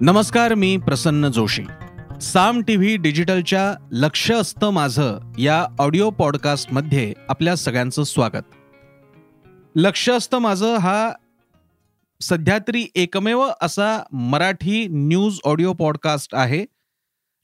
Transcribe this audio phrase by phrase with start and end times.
[0.00, 1.62] नमस्कार मी Prasanna Joshi.
[2.22, 8.42] Saam T V डिजिटलच्या लक्ष असतं माझं या ऑडिओ पॉडकास्टमध्ये आपल्या सगळ्यांचं स्वागत.
[9.76, 11.12] लक्ष असतं माझं हा
[12.20, 16.66] सध्या तरी एकमेव असा मराठी न्यूज ऑडिओ पॉडकास्ट आहे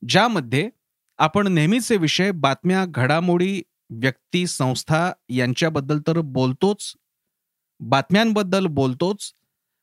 [0.09, 0.71] ज्यामध्ये
[1.19, 6.95] आपण नेहमीचे विषय बातम्या घडामोडी व्यक्ती संस्था यांच्याबद्दल तर बोलतोच
[7.81, 9.33] बातम्यांबद्दल बोलतोच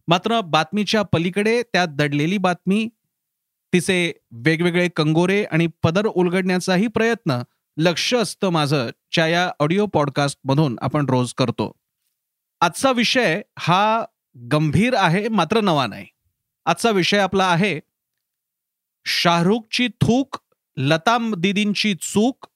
[0.07, 2.87] मात्र बातमीच्या पलीकडे त्यात दडलेली बातमी
[3.73, 7.41] तिचे वेगवेगळे कंगोरे आणि पदर उलगडण्याचाही प्रयत्न
[7.77, 11.71] लक्ष असतं माझं च्या या ऑडिओ पॉडकास्टमधून आपण रोज करतो.
[12.61, 14.05] आजचा विषय हा
[14.51, 16.05] गंभीर आहे मात्र नवा नाही.
[16.65, 17.79] आजचा विषय आपला आहे
[19.05, 20.37] शाहरुखची थूक
[20.77, 22.47] लता दिदींची चूक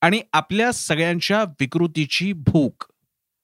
[0.00, 2.84] आणि आपल्या सगळ्यांच्या विकृतीची भूक.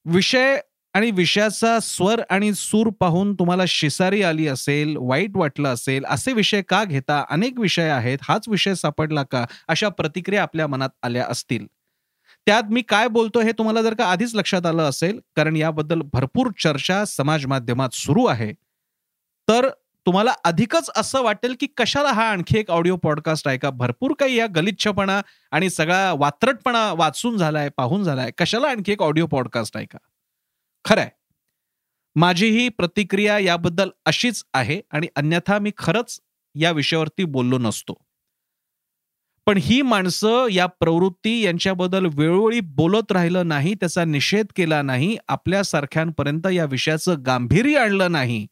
[0.04, 0.58] विषय
[0.94, 6.62] आणि विषयाचा स्वर आणि सूर पाहून तुम्हाला शिसारी आली असेल वाईट वाटलं असेल असे विषय
[6.62, 7.24] का घेता?
[7.30, 8.18] अनेक विषय आहेत.
[8.22, 9.44] हाच विषय सापडला का?
[9.68, 11.66] अशा प्रतिक्रिया आपल्या मनात आल्या असतील.
[12.46, 16.50] त्यात मी काय बोलतो हे तुम्हाला जर का आधीच लक्षात आलं असेल कारण याबद्दल भरपूर
[16.62, 18.52] चर्चा समाज माध्यमात सुरू आहे
[19.48, 19.68] तर
[20.06, 23.70] तुम्हाला अधिकच असं वाटेल की कशाला हा आणखी एक ऑडिओ पॉडकास्ट आहे का?
[23.70, 28.30] भरपूर काही या गलिच्छपणा आणि सगळा वात्रटपणा वाचून झालाय पाहून झालाय.
[28.38, 29.98] कशाला आणखी एक ऑडिओ पॉडकास्ट आहे का?
[30.84, 31.08] खरंय.
[32.16, 36.18] माझी ही प्रतिक्रिया याबद्दल अशीच आहे आणि अन्यथा मी खरंच
[36.54, 37.94] या विषयावरती बोललो नसतो.
[39.46, 46.46] पण ही माणसं या प्रवृत्ती यांच्याबद्दल वेळोवेळी बोलत राहिलं नाही त्याचा निषेध केला नाही आपल्यासारख्यांपर्यंत
[46.52, 48.46] या विषयाचं गांभीर्य आणलं नाही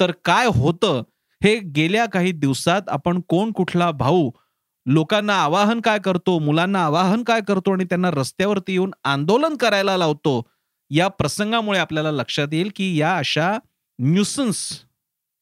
[0.00, 1.02] तर काय होतं?
[1.40, 4.30] हे गेल्या काही दिवसात आपण कोण कुठला भाऊ
[4.86, 10.40] लोकांना आवाहन काय करतो मुलांना आवाहन काय करतो आणि त्यांना रस्त्यावरती येऊन आंदोलन करायला लावतो
[10.90, 13.58] या प्रसंगामुळे आपल्याला लक्षात येईल की या अशा
[13.98, 14.80] न्यूसन्स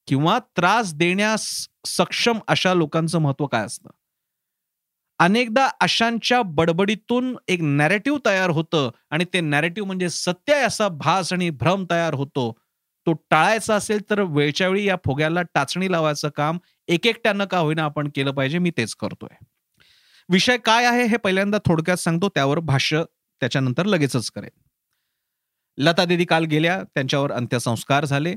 [0.08, 3.90] किंवा त्रास देण्यास सक्षम अशा लोकांचं महत्त्व काय असतं?
[5.18, 11.50] अनेकदा अशांच्या बडबडीतून एक नॅरेटिव्ह तयार होतं आणि ते नॅरेटिव्ह म्हणजे सत्य असा भास आणि
[11.50, 12.52] भ्रम तयार होतो.
[13.06, 17.84] तो टाळायचा असेल तर वेळच्या वेळी या फुग्याला टाचणी लावायचं काम एक एकट्यानं का होईना
[17.84, 19.34] आपण केलं पाहिजे मी तेच करतोय.
[20.28, 23.04] विषय काय आहे हे पहिल्यांदा थोडक्यात सांगतो त्यावर भाष्य
[23.40, 24.50] त्याच्यानंतर लगेचच करेल
[25.78, 28.34] लता दिदी काल गेल्या त्यांच्यावर अंत्यसंस्कार झाले.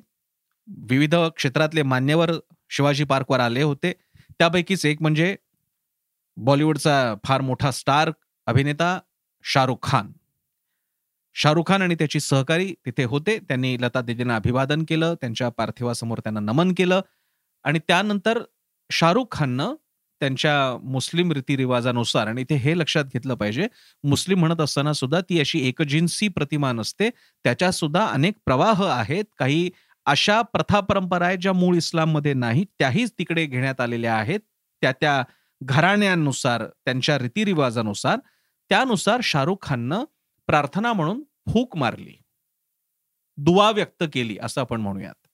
[0.67, 2.31] विविध क्षेत्रातले मान्यवर
[2.69, 3.93] शिवाजी पार्कवर आले होते.
[4.39, 5.35] त्यापैकीच एक म्हणजे
[6.37, 8.11] बॉलिवूडचा फार मोठा स्टार
[8.45, 8.99] अभिनेता
[9.43, 10.11] शाहरुख खान.
[11.33, 13.39] शाहरुख खान आणि त्याची सहकारी तिथे होते.
[13.39, 17.01] त्यांनी लता दिदींना अभिवादन केलं त्यांच्या पार्थिवासमोर त्यांना नमन केलं
[17.63, 18.39] आणि त्यानंतर
[18.91, 19.75] शाहरुख खाननं
[20.19, 23.67] त्यांच्या मुस्लिम रीतिरिवाजानुसार आणि ते हे लक्षात घेतलं पाहिजे
[24.03, 27.09] मुस्लिम म्हणत असताना सुद्धा ती अशी एकजिन्सी प्रतिमा नसते.
[27.43, 29.23] त्याच्या सुद्धा अनेक प्रवाह आहेत.
[29.39, 29.69] काही
[30.05, 34.39] अशा प्रथा परंपरा आहेत ज्या मूळ इस्लाममध्ये नाही त्याही तिकडे घेण्यात आलेल्या आहेत.
[34.81, 35.23] त्या त्या
[35.63, 38.17] घराण्यांनुसार त्यांच्या रीतिरिवाजानुसार
[38.69, 40.03] त्यानुसार शाहरुख खाननं
[40.47, 41.23] प्रार्थना म्हणून
[41.53, 42.13] फूक मारली.
[43.37, 45.27] दुवा व्यक्त केली असं आपण म्हणूयात.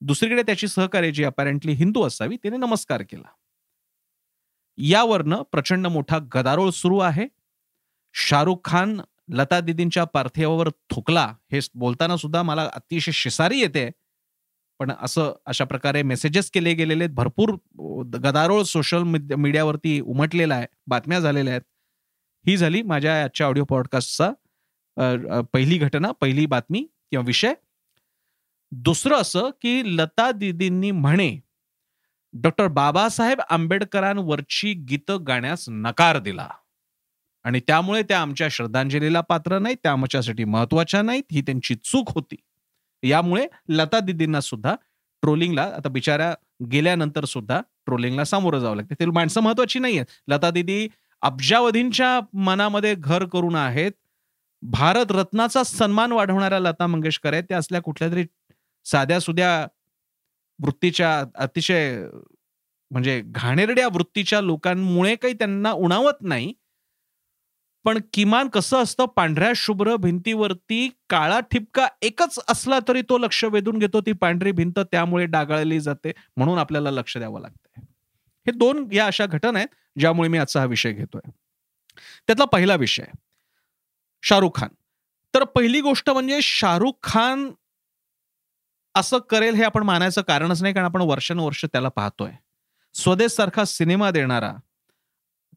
[0.00, 3.28] दुसरीकडे त्याची सहकार्य जी अपॅरेंटली हिंदू असावी तिने नमस्कार केला.
[4.78, 7.26] यावरनं प्रचंड मोठा गदारोळ सुरू आहे.
[8.14, 9.00] शाहरुख खान
[9.34, 13.88] लता दिदींच्या पार्थिवावर थुकला हे बोलताना सुद्धा मला अतिशय शिसारी येते.
[14.80, 17.14] पण असं अशा प्रकारे मेसेजेस केले गेलेले आहेत.
[17.14, 17.54] भरपूर
[18.22, 19.02] गदारोळ सोशल
[19.36, 20.66] मीडियावरती उमटलेला आहे.
[20.86, 21.62] बातम्या झालेल्या आहेत.
[22.46, 24.30] ही झाली माझ्या आजच्या ऑडिओ पॉडकास्टचा
[25.52, 27.52] पहिली घटना पहिली बातमी किंवा विषय.
[28.72, 31.38] दुसरं असं की लता दिदींनी म्हणे
[32.32, 36.48] डॉक्टर बाबासाहेब आंबेडकरांवरची गीतं गाण्यास नकार दिला.
[37.44, 42.36] आणि त्यामुळे त्या आमच्या श्रद्धांजलीला पात्र नाहीत त्या आमच्यासाठी महत्त्वाच्या नाहीत ही त्यांची चूक होती.
[43.02, 44.74] यामुळे लता दिदींना सुद्धा
[45.22, 46.34] ट्रोलिंगला आता बिचाऱ्या
[46.72, 48.94] गेल्यानंतर सुद्धा ट्रोलिंगला सामोरं जावं लागते.
[48.94, 50.88] ते माणसं महत्वाची नाही आहेत लता दिदी
[51.22, 53.92] अब्जावधींच्या मनामध्ये घर करून आहेत.
[54.62, 57.44] भारत रत्नाचा सन्मान वाढवणाऱ्या लता मंगेशकर आहेत.
[57.48, 58.24] त्या असल्या कुठल्या तरी
[58.84, 59.66] साध्या सुद्या
[60.62, 62.06] वृत्तीच्या अतिशय
[62.90, 66.52] म्हणजे घाणेरड्या वृत्तीच्या लोकांमुळे काही त्यांना उणावत नाही.
[67.84, 73.78] पण किमान कसं असतं पांढऱ्या शुभ्र भिंतीवरती काळा ठिपका एकच असला तरी तो लक्ष वेधून
[73.78, 74.00] घेतो.
[74.00, 77.82] ती पांढरी भिंत त्यामुळे डागाळली जाते म्हणून आपल्याला लक्ष द्यावं लागतंय.
[78.46, 81.30] हे दोन या अशा घटना आहेत ज्यामुळे मी आजचा हा विषय घेतोय.
[82.26, 83.04] त्यातला पहिला विषय
[84.22, 84.68] शाहरुख खान.
[85.34, 87.50] तर पहिली गोष्ट म्हणजे शाहरुख खान
[88.98, 92.30] असं करेल हे आपण मानायचं कारणच नाही कारण आपण वर्षानुवर्ष त्याला पाहतोय.
[92.94, 94.52] स्वदेश सारखा सिनेमा देणारा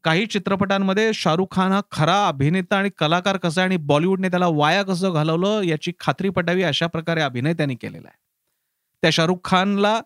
[0.04, 4.82] काही चित्रपटांमध्ये शाहरुख खान हा खरा अभिनेता आणि कलाकार कसा आहे आणि बॉलिवूडने त्याला वाया
[4.82, 8.18] कसं घालवलं याची खात्री पटावी अशा प्रकारे अभिनय त्यांनी केलेला आहे.
[9.02, 10.00] त्या शाहरुख खानला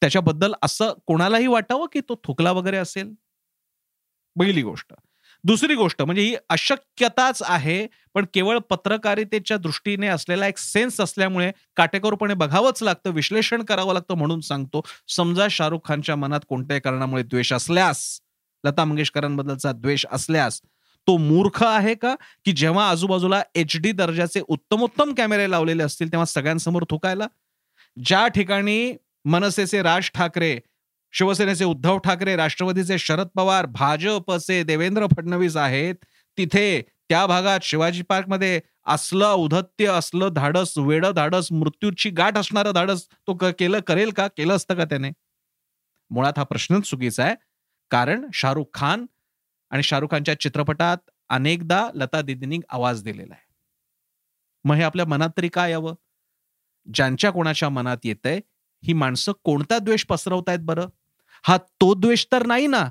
[0.00, 3.14] त्याच्याबद्दल असं कोणालाही वाटावं की तो थुकला वगैरे असेल?
[4.36, 4.94] पहिली गोष्ट.
[5.44, 12.34] दुसरी गोष्ट म्हणजे ही अशक्यताच आहे पण केवळ पत्रकारितेच्या दृष्टीने असलेला एक सेन्स असल्यामुळे काटेकोरपणे
[12.34, 14.82] बघावंच लागतं विश्लेषण करावं लागतं म्हणून सांगतो.
[15.08, 18.20] समजा शाहरुख खानच्या मनात कोणत्याही कारणामुळे द्वेष असल्यास
[18.64, 20.60] लता मंगेशकरांबद्दलचा द्वेष असल्यास
[21.08, 22.14] तो मूर्ख आहे का?
[22.44, 27.26] की जेव्हा आजूबाजूला एच डी दर्जाचे उत्तमोत्तम कॅमेरे लावलेले असतील तेव्हा सगळ्यांसमोर थुकायला?
[27.96, 28.94] ज्या ठिकाणी
[29.24, 30.58] मनसेचे राज ठाकरे
[31.14, 35.94] शिवसेनेचे उद्धव ठाकरे राष्ट्रवादीचे शरद पवार भाजपचे देवेंद्र फडणवीस आहेत.
[36.38, 43.06] तिथे त्या भागात शिवाजी पार्कमध्ये असलं औधत्य असलं धाडस वेड धाडस मृत्यूची गाठ असणारं धाडस
[43.26, 44.26] तो केलं करेल का?
[44.28, 45.10] केलं असतं का त्याने?
[46.10, 47.34] मुळात हा प्रश्नच चुकीचा आहे.
[47.90, 49.06] कारण शाहरुख खान
[49.70, 53.52] आणि शाहरुख खानच्या चित्रपटात अनेकदा लता दिदींनी आवाज दिलेला आहे.
[54.64, 55.94] मग हे आपल्या मनात तरी काय यावं?
[56.94, 58.40] ज्यांच्या कोणाच्या मनात येतंय
[58.82, 60.88] ही माणसं कोणता द्वेष पसरवतायत बरं?
[61.44, 62.82] हा तो द्वेष तर नाही ना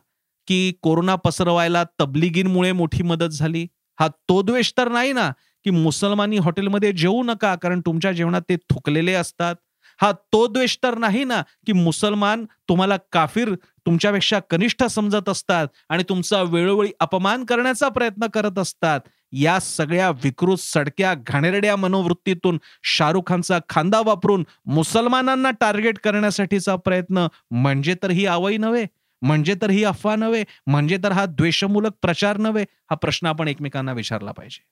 [0.48, 3.66] की कोरोना पसरवायला तबलिगींमुळे मोठी मदत झाली?
[4.00, 5.30] हा तो द्वेष तर नाही ना
[5.66, 9.56] की मुसलमानी हॉटेलमध्ये जेवू नका कारण तुमच्या जेवणात ते थुकलेले असतात?
[10.00, 13.54] हा तो द्वेष तर नाही ना की मुसलमान तुम्हाला काफिर
[13.86, 19.00] तुमच्यापेक्षा कनिष्ठ समजत असतात आणि तुमचा वेळोवेळी अपमान करण्याचा प्रयत्न करत असतात?
[19.34, 27.96] या सगळ्या विकृत सडक्या घाणेरड्या मनोवृत्तीतून शाहरुख खानचा खांदा वापरून मुसलमानांना टार्गेट करण्यासाठीचा प्रयत्न म्हणजे
[28.04, 28.86] तर ही आवई नव्हे
[29.22, 33.92] म्हणजे तर ही अफवा नव्हे म्हणजे तर हा द्वेषमूलक प्रचार नव्हे हा प्रश्न आपण एकमेकांना
[33.92, 34.64] विचारला पाहिजे.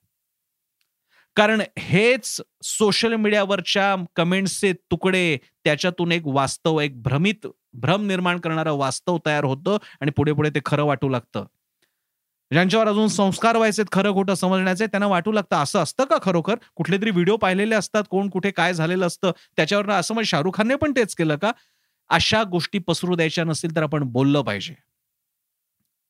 [1.38, 9.18] कारण हेच सोशल मीडियावरच्या कमेंट्सचे तुकडे त्याच्यातून एक वास्तव एक भ्रमित भ्रम निर्माण करणारं वास्तव
[9.26, 11.46] तयार होतं आणि पुढे पुढे ते खरं वाटू लागतं.
[12.52, 16.56] ज्यांच्यावर अजून संस्कार व्हायचे खरं खोटं समजण्याचे त्यांना वाटू लागतं असं असतं का खरोखर?
[16.76, 20.76] कुठले तरी व्हिडिओ पाहिलेले असतात कोण कुठे काय झालेलं असतं त्याच्यावर असं म्हणजे शाहरुख खानने
[20.76, 21.52] पण तेच केलं का?
[22.10, 24.74] अशा गोष्टी पसरू द्यायच्या नसतील तर आपण बोललं पाहिजे.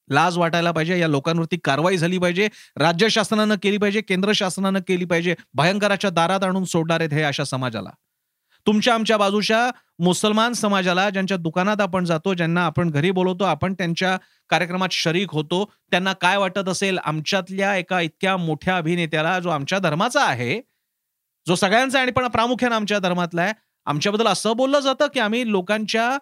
[0.10, 2.48] लाज वाटायला पाहिजे या लोकांवरती कारवाई झाली पाहिजे
[2.78, 7.44] राज्य शासनानं केली पाहिजे केंद्र शासनानं केली पाहिजे भयंकराच्या दारात आणून सोडणार आहेत हे अशा
[7.44, 7.90] समाजाला.
[8.68, 9.70] तुमच्या आमच्या बाजूच्या
[10.00, 14.18] मुसलमान समाजाला ज्यांच्या दुकानात आपण जातो ज्यांना आपण घरी बोलवतो आपण त्यांच्या
[14.50, 16.98] कार्यक्रमात शरीक होतो त्यांना काय वाटत असेल?
[16.98, 20.62] आमच्यातल्या एका इतक्या मोठ्या अभिनेत्याला जो आमच्या धर्माचा आहे
[21.48, 23.54] जो सगळ्यांचा आणि पण प्रामुख्यानं आमच्या धर्मातला आहे
[23.88, 26.18] आमच्याबद्दल असं बोललं जातं की आम्ही लोकांच्या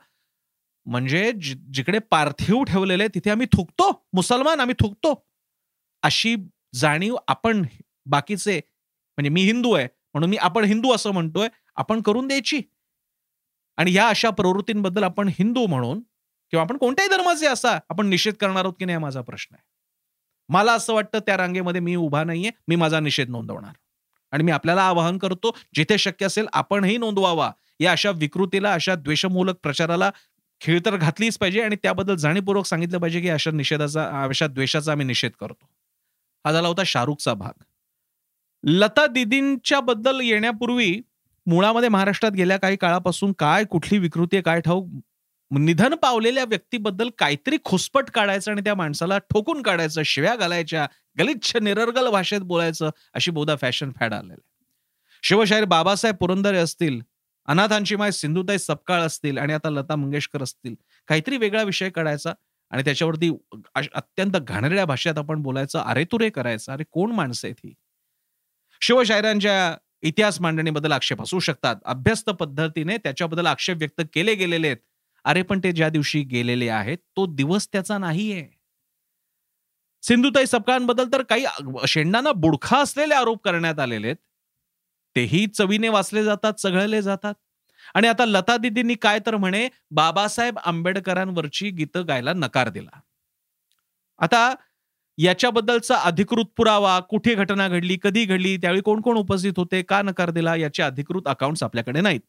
[0.85, 1.31] म्हणजे
[1.73, 3.91] जिकडे पार्थिव ठेवलेले तिथे आम्ही थुकतो.
[4.13, 5.13] मुसलमान आम्ही थुकतो.
[6.03, 6.35] अशी
[6.75, 7.63] जाणीव आपण
[8.05, 8.57] बाकीचे
[9.17, 12.61] म्हणजे मी हिंदू आहे म्हणून मी आपण हिंदू असं म्हणतोय आपण करून द्यायची.
[13.77, 15.99] आणि या अशा प्रवृत्तींबद्दल आपण हिंदू म्हणून
[16.51, 19.63] किंवा आपण कोणत्याही धर्माचे असा आपण निषेध करणार आहोत की नाही माझा प्रश्न आहे.
[20.49, 23.73] मला असं वाटतं त्या रांगेमध्ये मी उभा नाहीये मी माझा निषेध नोंदवणार.
[24.31, 27.51] आणि मी आपल्याला आवाहन करतो जिथे शक्य असेल आपणही नोंदवावा.
[27.79, 30.11] या अशा विकृतीला अशा द्वेषमूलक प्रचाराला
[30.61, 35.05] खेळ तर घातलीच पाहिजे आणि त्याबद्दल जाणीवपूर्वक सांगितलं पाहिजे की अशा निषेधाचा अशा द्वेषाचा आम्ही
[35.05, 35.69] निषेध करतो.
[36.45, 37.63] हा झाला होता शाहरुखचा भाग.
[38.63, 41.01] लता दिदींच्या बद्दल येण्यापूर्वी
[41.45, 44.89] मुळामध्ये महाराष्ट्रात गेल्या काही काळापासून काय कुठली विकृती आहे काय ठाऊक?
[45.51, 50.87] निधन पावलेल्या व्यक्तीबद्दल काहीतरी खुसपट काढायचं आणि त्या माणसाला ठोकून काढायचं शिव्या घालायच्या
[51.19, 54.41] गलिच्छ निरर्गल भाषेत बोलायचं अशी बहुधा फॅशन फॅड आलेलं
[55.23, 56.99] शिवशाहीर बाबासाहेब पुरंदरे असतील
[57.47, 60.75] अनाथांची माय सिंधुताई सपकाळ असतील आणि आता लता मंगेशकर असतील
[61.07, 62.33] काहीतरी वेगळा विषय काढायचा
[62.71, 63.31] आणि त्याच्यावरती
[63.75, 67.73] अत्यंत घाणेरड्या भाषेत आपण बोलायचं अरे तुरे करायचं अरे कोण माणसं आहेत ही?
[68.81, 71.75] शिवशायरांच्या इतिहास मांडणीबद्दल आक्षेप असू शकतात.
[71.85, 74.77] अभ्यस्त पद्धतीने त्याच्याबद्दल आक्षेप व्यक्त केले गेलेले आहेत.
[75.25, 78.47] अरे पण ते ज्या दिवशी गेलेले आहेत तो दिवस त्याचा नाहीये.
[80.03, 81.45] सिंधुताई सपकाळांबद्दल तर काही
[81.87, 84.17] शेंडांना बुडखा असलेले आरोप करण्यात आलेले आहेत.
[85.15, 87.33] तेही चवीने वाचले जातात चघळले जातात.
[87.95, 92.99] आणि आता लता दिदींनी काय तर म्हणे बाबासाहेब आंबेडकरांवरची गीतं गायला नकार दिला.
[94.19, 94.53] आता
[95.19, 100.29] याच्याबद्दलचा अधिकृत पुरावा कुठे घटना घडली कधी घडली त्यावेळी कोण कोण उपस्थित होते का नकार
[100.29, 102.19] दिला याचे अधिकृत अकाउंट्स आपल्याकडे नाहीत.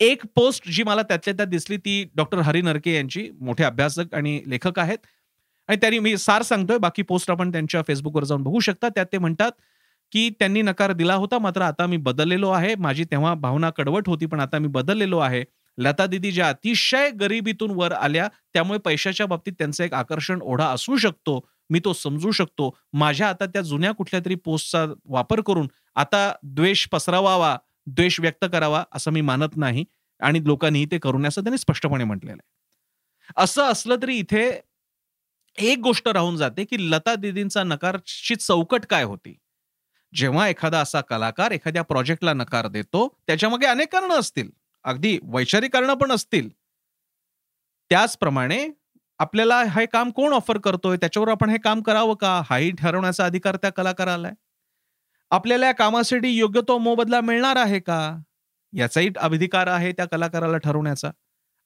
[0.00, 4.40] एक पोस्ट जी मला त्यातल्या त्यात दिसली ती डॉक्टर हरी नरके यांची मोठे अभ्यासक आणि
[4.46, 4.98] लेखक आहेत.
[5.68, 8.88] आणि त्यांनी मी सार सांगतोय बाकी पोस्ट आपण त्यांच्या फेसबुकवर जाऊन बघू शकता.
[8.88, 9.52] त्यात ते म्हणतात
[10.12, 12.74] की त्यांनी नकार दिला होता मात्र आता मी बदललेलो आहे.
[12.74, 15.44] माझी तेव्हा भावना कडवट होती पण आता मी बदललेलो आहे.
[15.78, 20.96] लता दिदी ज्या अतिशय गरिबीतून वर आल्या त्यामुळे पैशाच्या बाबतीत त्यांचं एक आकर्षण ओढा असू
[20.96, 21.40] शकतो.
[21.70, 22.70] मी तो समजू शकतो.
[22.92, 27.56] माझ्या आता त्या जुन्या कुठल्या तरी पोस्टचा वापर करून आता द्वेष पसरवावा
[27.86, 29.84] द्वेष व्यक्त करावा असं मी मानत नाही
[30.20, 33.42] आणि लोकांनी ते करू नये असं त्यांनी स्पष्टपणे म्हटलेलं आहे.
[33.42, 34.60] असं असलं तरी इथे
[35.58, 39.36] एक गोष्ट राहून जाते की लता दिदींचा नकारची चौकट काय होती?
[40.14, 44.50] जेव्हा एखादा असा कलाकार एखाद्या प्रोजेक्टला नकार देतो त्याच्यामागे अनेक कारण असतील.
[44.84, 46.48] अगदी वैचारिक कारण पण असतील.
[47.90, 48.68] त्याचप्रमाणे
[49.20, 50.96] आपल्याला हे काम कोण ऑफर करतोय?
[50.96, 52.40] त्याच्यावर आपण हे काम करावं का?
[52.50, 54.36] हाही ठरवण्याचा अधिकार त्या कलाकाराला आहे.
[55.30, 58.18] आपल्याला या कामासाठी योग्य तो मोबदला मिळणार आहे का?
[58.72, 61.10] याचाही अधिकार आहे त्या कलाकाराला ठरवण्याचा.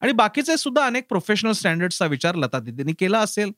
[0.03, 3.53] आणि बाकीचे सुद्धा अनेक प्रोफेशनल स्टँडर्डचा विचार लता दिदींनी केला असेल.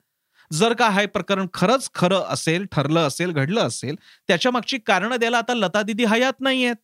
[0.50, 3.96] जर का हे प्रकरण खरंच खरं असेल ठरलं असेल घडलं असेल
[4.28, 6.76] त्याच्या मागची कारणं द्यायला आता लता दिदी हयात नाही आहेत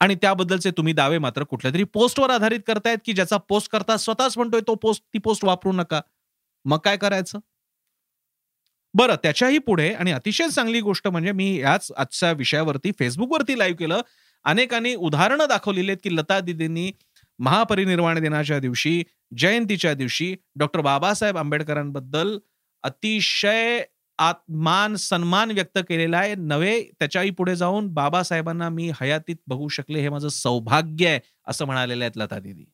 [0.00, 4.36] आणि त्याबद्दलचे तुम्ही दावे मात्र कुठल्या तरी पोस्टवर आधारित करतायत की ज्याचा पोस्ट करता स्वतःच
[4.38, 6.00] म्हणतोय तो पोस्ट ती पोस्ट वापरू नका.
[6.66, 7.38] मग काय करायचं?
[8.94, 14.00] बरं त्याच्याही पुढे आणि अतिशय चांगली गोष्ट म्हणजे मी याच आजच्या विषयावरती फेसबुकवरती लाईव्ह केलं.
[14.44, 16.92] अनेकांनी उदाहरणं दाखवलेली आहेत की लता दिदींनी
[17.38, 19.02] महापरिनिर्वाण दिनाच्या दिवशी
[19.38, 22.38] जयंतीच्या दिवशी डॉक्टर बाबासाहेब आंबेडकरांबद्दल
[22.82, 23.82] अतिशय
[24.18, 26.34] आत्मान सन्मान व्यक्त केलेला आहे.
[26.34, 32.04] नव्हे त्याच्याही पुढे जाऊन बाबासाहेबांना मी हयातीत बघू शकले हे माझं सौभाग्य आहे असं म्हणालेलं
[32.04, 32.64] आहेत लता दिदी.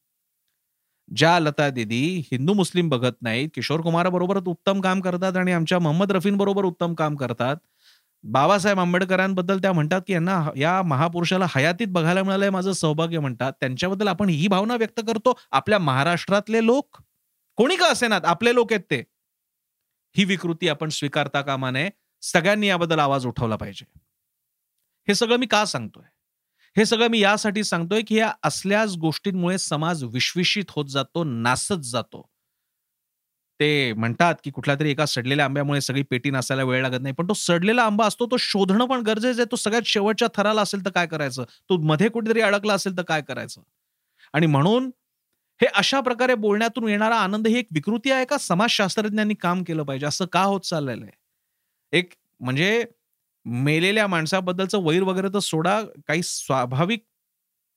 [1.09, 5.78] ज्या लता दिदी हिंदू मुस्लिम बघत नाहीत किशोर कुमार बरोबर उत्तम काम करतात आणि आमच्या
[5.78, 7.56] मोहम्मद रफीन बरोबर उत्तम काम करतात.
[8.25, 13.52] बाबासाहेब आंबेडकरांबद्दल त्या म्हणतात की यांना या महापुरुषाला हयातीत बघायला मिळालंय माझं सौभाग्य म्हणतात.
[13.61, 15.38] त्यांच्याबद्दल आपण ही भावना व्यक्त करतो.
[15.50, 16.97] आपल्या महाराष्ट्रातले लोक
[17.56, 19.02] कोणी का असेनात आपले लोक आहेत ते.
[20.16, 21.90] ही विकृती आपण स्वीकारता कामा नये.
[22.23, 23.85] सगळ्यांनी याबद्दल आवाज उठवला पाहिजे.
[25.09, 26.04] हे सगळं मी का सांगतोय?
[26.76, 32.23] हे सगळं मी यासाठी सांगतोय की या असल्याच गोष्टींमुळे समाज विश्विषित होत जातो नासत जातो.
[33.61, 37.29] ते म्हणतात की कुठल्या तरी एका सडलेल्या आंब्यामुळे सगळी पेटी नासायला वेळ लागत नाही पण
[37.29, 40.91] तो सडलेला आंबा असतो तो शोधणं पण गरजेचं आहे तो सगळ्यात शेवटच्या थराला असेल तर
[40.91, 41.45] काय करायचं?
[41.71, 43.61] तो मध्ये कुठेतरी अडकला असेल तर काय करायचं?
[44.35, 44.91] आणि म्हणून
[45.61, 48.37] हे अशा प्रकारे बोलण्यातून येणारा आनंद ही एक विकृती आहे का?
[48.38, 51.12] समाजशास्त्रज्ञांनी काम केलं पाहिजे असं का होत चाललेलं आहे?
[51.93, 52.85] एक म्हणजे
[53.45, 55.81] मेलेल्या माणसाबद्दलचं वैर वगैरे तर सोडा.
[56.09, 57.05] काही स्वाभाविक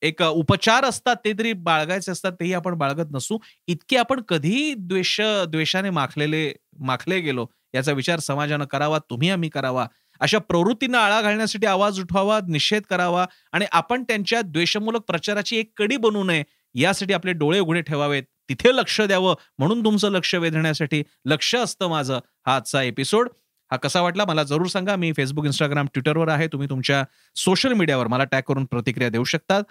[0.02, 3.38] एक उपचार असतात ते तरी बाळगायचे असतात तेही आपण बाळगत नसू.
[3.66, 9.86] इतके आपण कधी द्वेष द्वेषाने माखलेले माखले गेलो याचा विचार समाजानं करावा तुम्ही आम्ही करावा.
[10.20, 15.96] अशा प्रवृत्तींना आळा घालण्यासाठी आवाज उठवावा निषेध करावा आणि आपण त्यांच्या द्वेषमूलक प्रचाराची एक कडी
[15.96, 16.44] बनू नये
[16.74, 18.22] यासाठी आपले डोळे उघडे ठेवावेत.
[18.48, 22.20] तिथे लक्ष द्यावं म्हणून तुमचं लक्ष वेधण्यासाठी लक्ष असतं माझं.
[22.46, 23.28] हा आजचा एपिसोड
[23.70, 24.96] हा कसा वाटला मला जरूर सांगा.
[24.96, 26.46] मी फेसबुक इंस्टाग्राम ट्विटरवर आहे.
[26.46, 27.02] तुम्ही तुमच्या
[27.36, 29.62] सोशल मीडियावर मला टॅग करून प्रतिक्रिया देऊ शकतात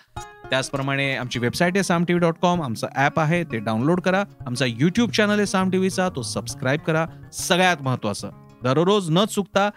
[0.50, 4.24] त्याचप्रमाणे आमची वेबसाईट आहे Saam T V dot com आमचं ॲप आहे ते डाउनलोड करा.
[4.48, 7.06] आमचा युट्यूब चॅनल आहे साम टीव्हीचा तो सबस्क्राईब करा.
[7.34, 8.30] सगळ्यात महत्वाचं
[8.64, 9.70] दररोज न चुकता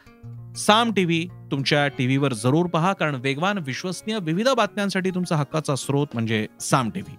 [0.57, 2.93] साम टीव्ही तुमच्या टीव्हीवर जरूर पहा.
[2.93, 7.15] कारण वेगवान विश्वसनीय विविध बातम्यांसाठी तुमचा हक्काचा स्रोत म्हणजे साम टीव्ही.